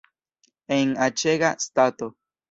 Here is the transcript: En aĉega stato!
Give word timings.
En 0.77 0.93
aĉega 1.07 1.51
stato! 1.65 2.09